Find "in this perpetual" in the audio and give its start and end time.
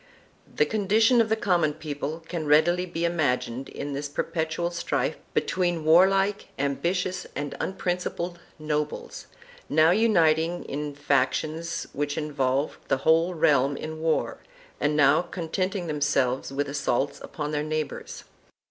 3.69-4.71